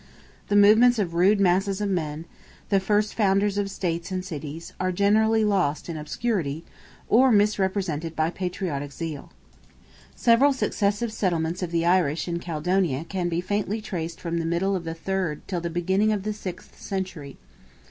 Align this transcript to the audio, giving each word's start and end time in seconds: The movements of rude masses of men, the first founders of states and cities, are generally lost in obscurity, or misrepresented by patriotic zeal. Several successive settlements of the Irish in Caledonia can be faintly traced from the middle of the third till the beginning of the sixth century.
The 0.47 0.55
movements 0.55 0.97
of 0.97 1.13
rude 1.13 1.39
masses 1.39 1.79
of 1.79 1.87
men, 1.87 2.25
the 2.69 2.79
first 2.79 3.13
founders 3.13 3.59
of 3.59 3.69
states 3.69 4.09
and 4.11 4.25
cities, 4.25 4.73
are 4.79 4.91
generally 4.91 5.45
lost 5.45 5.87
in 5.89 5.95
obscurity, 5.95 6.65
or 7.07 7.31
misrepresented 7.31 8.15
by 8.15 8.31
patriotic 8.31 8.91
zeal. 8.93 9.31
Several 10.15 10.53
successive 10.53 11.11
settlements 11.13 11.61
of 11.61 11.69
the 11.69 11.85
Irish 11.85 12.27
in 12.27 12.39
Caledonia 12.39 13.03
can 13.03 13.29
be 13.29 13.41
faintly 13.41 13.79
traced 13.79 14.19
from 14.19 14.39
the 14.39 14.43
middle 14.45 14.75
of 14.75 14.85
the 14.85 14.95
third 14.95 15.47
till 15.47 15.61
the 15.61 15.69
beginning 15.69 16.11
of 16.11 16.23
the 16.23 16.33
sixth 16.33 16.81
century. 16.81 17.37